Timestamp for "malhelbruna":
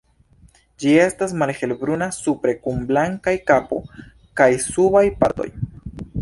1.41-2.07